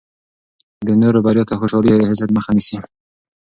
[0.87, 2.77] د نورو بریا ته خوشحالي د حسد مخه نیسي.